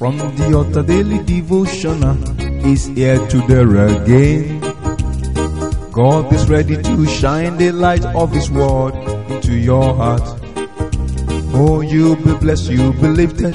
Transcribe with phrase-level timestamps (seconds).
[0.00, 2.16] From the altar daily devotional
[2.66, 4.58] is uh, here to there again.
[5.92, 8.94] God is ready to shine the light of His word
[9.30, 10.22] into your heart.
[11.52, 13.54] Oh, you'll be blessed, you'll be lifted,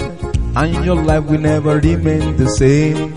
[0.56, 3.16] and your life will never remain the same.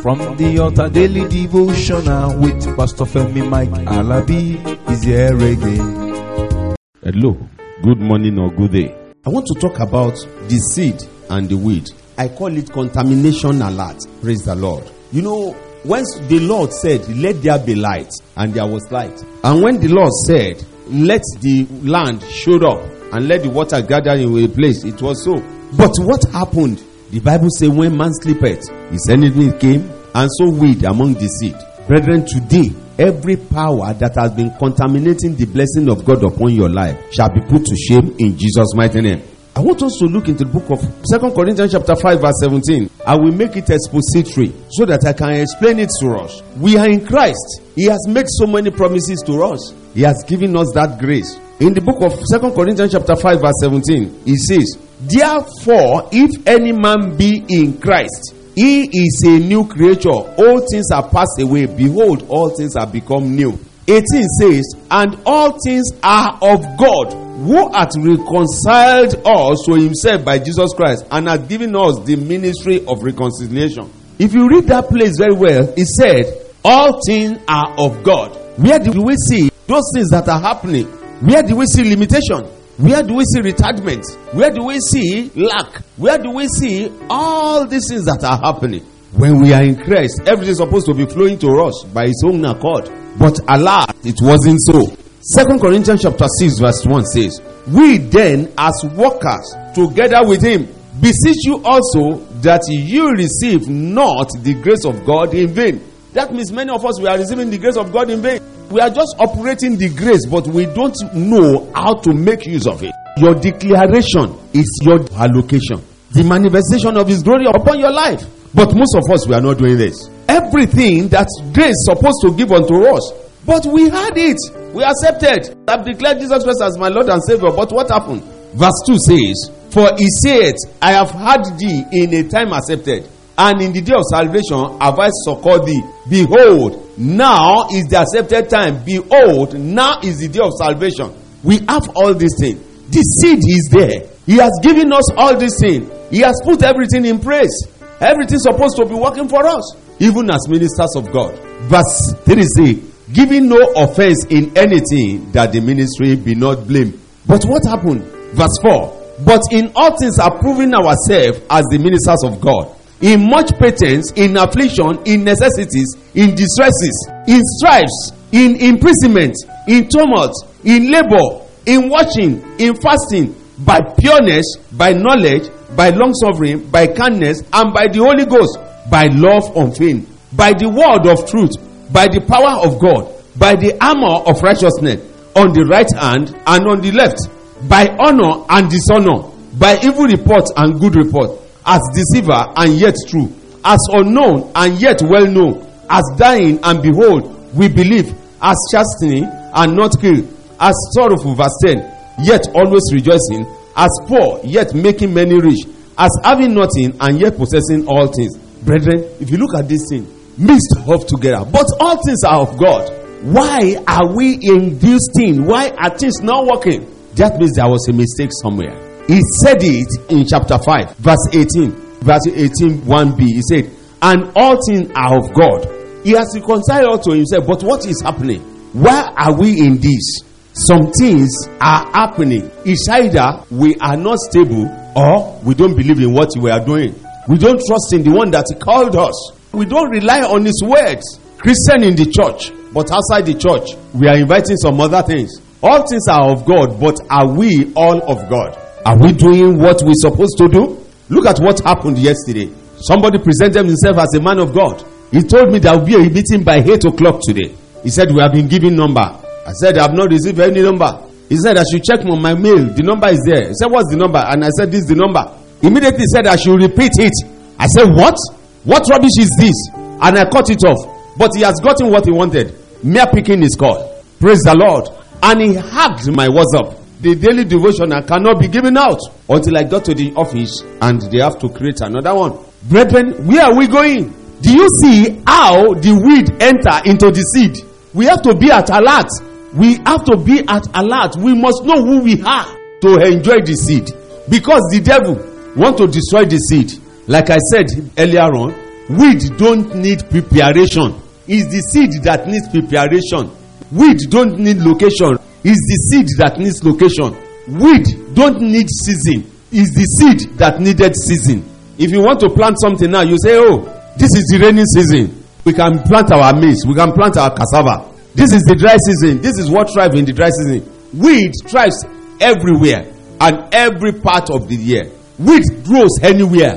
[0.00, 4.62] From the altar daily devotional uh, with Pastor Femi Mike Alabi
[4.92, 6.76] is here again.
[7.02, 7.36] Hello,
[7.82, 8.94] good morning or good day.
[9.26, 10.14] I want to talk about
[10.46, 11.90] the seed and the weed.
[12.18, 13.98] I call it contamination alert.
[14.20, 14.90] Praise the Lord.
[15.12, 19.22] You know, once the Lord said, Let there be light, and there was light.
[19.42, 24.12] And when the Lord said, Let the land show up and let the water gather
[24.12, 25.34] in a place, it was so.
[25.76, 26.82] But what happened?
[27.10, 31.56] The Bible says, When man sleepeth, his enemy came and sow weed among the seed.
[31.88, 36.96] Brethren, today, every power that has been contaminating the blessing of God upon your life
[37.12, 39.22] shall be put to shame in Jesus' mighty name.
[39.54, 42.88] I want us to look into the book of Second Corinthians chapter 5 verse 17.
[43.06, 46.40] I will make it expository so that I can explain it to us.
[46.56, 47.60] We are in Christ.
[47.76, 49.74] He has made so many promises to us.
[49.92, 51.36] He has given us that grace.
[51.60, 56.72] In the book of Second Corinthians chapter 5 verse 17, he says, Therefore, if any
[56.72, 60.08] man be in Christ, he is a new creature.
[60.10, 61.66] All things are passed away.
[61.66, 63.58] Behold, all things are become new.
[63.86, 64.02] 18
[64.40, 70.72] says, And all things are of God, who hath reconciled us to himself by Jesus
[70.74, 73.90] Christ, and hath given us the ministry of reconciliation.
[74.18, 78.36] If you read that place very well, it said, All things are of God.
[78.56, 80.86] Where do we see those things that are happening?
[81.20, 82.44] Where do we see limitation?
[82.76, 84.04] Where do we see retardment?
[84.34, 85.82] Where do we see lack?
[85.96, 88.84] Where do we see all these things that are happening?
[89.16, 92.22] When we are in Christ, everything is supposed to be flowing to us by His
[92.24, 92.90] own accord.
[93.18, 94.96] But alas, it wasn't so.
[95.24, 100.66] Second Corinthians chapter 6 verse 1 says, We then as workers together with Him
[101.00, 105.80] beseech you also that you receive not the grace of God in vain.
[106.12, 108.40] That means many of us we are receiving the grace of God in vain.
[108.68, 112.82] We are just operating the grace, but we don't know how to make use of
[112.82, 112.92] it.
[113.18, 118.26] Your declaration is your allocation, the manifestation of His glory upon your life.
[118.54, 120.08] But most of us we are not doing this.
[120.28, 123.12] Everything that grace supposed to give unto us,
[123.44, 124.38] but we had it,
[124.72, 125.56] we accepted.
[125.68, 127.50] I've declared Jesus Christ as my Lord and Savior.
[127.50, 128.22] But what happened?
[128.54, 133.62] Verse 2 says, For he said, I have had thee in a time accepted, and
[133.62, 135.82] in the day of salvation have I succored thee.
[136.08, 138.84] Behold, now is the accepted time.
[138.84, 141.10] Behold, now is the day of salvation.
[141.42, 142.60] We have all these things.
[142.90, 144.08] The seed is there.
[144.26, 145.90] He has given us all these things.
[146.10, 147.64] He has put everything in place.
[148.00, 151.38] Everything's supposed to be working for us, even as ministers of God.
[151.70, 152.76] Verse 3 says,
[153.12, 156.98] Giving no offense in anything that the ministry be not blamed.
[157.26, 158.02] But what happened?
[158.34, 163.50] Verse 4 But in all things approving ourselves as the ministers of God in much
[163.58, 169.34] patience, in affliction, in necessities, in distresses, in stripes, in imprisonment,
[169.66, 170.32] in tumult,
[170.64, 177.42] in labor, in watching, in fasting, by pureness, by knowledge, by long suffering, by kindness,
[177.52, 178.56] and by the Holy Ghost,
[178.90, 181.52] by love of unfeigned, by the word of truth,
[181.92, 183.08] by the power of God,
[183.38, 185.00] by the armor of righteousness,
[185.34, 187.28] on the right hand and on the left,
[187.68, 189.28] by honor and dishonor,
[189.58, 193.30] by evil report and good report as deceiver and yet true,
[193.64, 198.12] as unknown and yet well known, as dying and behold, we believe,
[198.42, 200.26] as chastening and not killed,
[200.58, 201.78] as sorrowful, verse 10,
[202.24, 203.46] yet always rejoicing,
[203.76, 205.60] as poor, yet making many rich,
[205.98, 208.36] as having nothing and yet possessing all things.
[208.64, 210.06] Brethren, if you look at this thing,
[210.38, 212.90] mixed up together, but all things are of God.
[213.22, 215.44] Why are we in this thing?
[215.46, 216.86] Why are things not working?
[217.14, 218.74] That means there was a mistake somewhere.
[219.06, 221.70] He said it in chapter 5, verse 18.
[222.02, 223.20] Verse 18, 1b.
[223.20, 223.70] He said,
[224.00, 225.66] And all things are of God.
[226.04, 227.46] He has reconciled all to himself.
[227.46, 228.40] But what is happening?
[228.72, 230.22] Why are we in this?
[230.54, 231.30] Some things
[231.60, 232.50] are happening.
[232.64, 234.66] It's either we are not stable
[234.96, 236.94] or we don't believe in what we are doing.
[237.28, 239.32] We don't trust in the one that He called us.
[239.52, 241.20] We don't rely on his words.
[241.36, 245.42] Christian in the church, but outside the church, we are inviting some other things.
[245.62, 248.56] All things are of God, but are we all of God?
[248.86, 250.78] Are we doing what we're supposed to do?
[251.10, 252.50] Look at what happened yesterday.
[252.80, 254.82] Somebody presented himself as a man of God.
[255.10, 257.54] He told me there will be a meeting by 8 o'clock today.
[257.82, 259.02] He said, We have been given number.
[259.04, 260.88] I said, I have not received any number.
[261.28, 262.64] He said, I should check on my mail.
[262.72, 263.48] The number is there.
[263.48, 264.18] He said, What's the number?
[264.24, 265.22] And I said, This is the number.
[265.62, 267.12] Immediately said, I should repeat it.
[267.58, 268.16] I said, What?
[268.64, 269.54] What rubbish is this?
[269.74, 270.78] And I cut it off.
[271.16, 272.54] But he has gotten what he wanted.
[272.82, 273.88] Mere picking is called.
[274.20, 274.88] Praise the Lord.
[275.22, 276.78] And he hacked my WhatsApp.
[277.02, 278.98] the daily devotional cannot be given out
[279.28, 282.38] until I got to the office and they have to create another one.
[282.68, 284.14] Brethren, where are we going?
[284.40, 287.58] Do you see how the weed enter into the seed?
[287.94, 289.10] We have to be at alert.
[289.54, 291.16] We have to be at alert.
[291.18, 292.46] We must know who we are
[292.82, 293.90] to enjoy the seed.
[294.30, 296.72] Because the devil want to destroy the seed.
[297.06, 297.66] Like I said
[297.98, 298.54] earlier on,
[298.88, 301.00] weed don't need preparation.
[301.28, 303.30] It's the seed that needs preparation.
[303.70, 305.18] Weed don't need location.
[305.44, 307.16] It's the seed that needs location.
[307.48, 309.30] Weed don't need season.
[309.50, 311.44] It's the seed that needed season.
[311.78, 313.60] If you want to plant something now, you say, Oh,
[313.98, 315.24] this is the rainy season.
[315.44, 316.64] We can plant our maize.
[316.66, 317.90] We can plant our cassava.
[318.14, 319.20] This is the dry season.
[319.22, 320.68] This is what thrives in the dry season.
[320.94, 321.84] Weed thrives
[322.20, 324.84] everywhere and every part of the year.
[325.18, 326.56] Weed grows anywhere.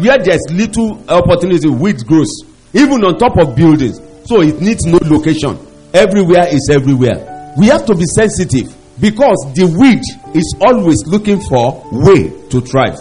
[0.00, 2.30] Where there's little opportunity, wheat grows.
[2.72, 4.00] Even on top of buildings.
[4.24, 5.58] So it needs no location.
[5.94, 7.54] Everywhere is everywhere.
[7.56, 10.02] We have to be sensitive because the weed
[10.36, 12.98] is always looking for way to thrive.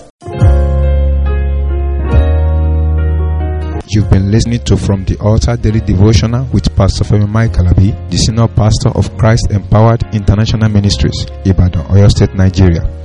[3.87, 8.17] You've been listening to From the Altar Daily Devotional with Pastor Femi Mike Alabi, the
[8.17, 13.04] Senior Pastor of Christ Empowered International Ministries, Ibadan, Oyo State, Nigeria.